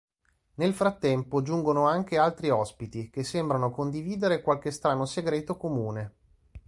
Nel 0.55 0.73
frattempo 0.73 1.43
giungono 1.43 1.85
anche 1.85 2.17
altri 2.17 2.49
ospiti 2.49 3.11
che 3.11 3.23
sembrano 3.23 3.69
condividere 3.69 4.41
qualche 4.41 4.71
strano 4.71 5.05
segreto 5.05 5.57
comune. 5.57 6.13